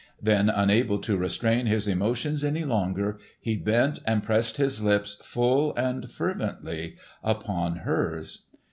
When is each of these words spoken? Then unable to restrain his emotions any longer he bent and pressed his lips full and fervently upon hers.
Then 0.19 0.49
unable 0.49 0.97
to 0.97 1.15
restrain 1.15 1.67
his 1.67 1.87
emotions 1.87 2.43
any 2.43 2.65
longer 2.65 3.19
he 3.39 3.55
bent 3.55 3.99
and 4.03 4.23
pressed 4.23 4.57
his 4.57 4.81
lips 4.81 5.19
full 5.21 5.75
and 5.75 6.09
fervently 6.09 6.95
upon 7.23 7.75
hers. 7.75 8.47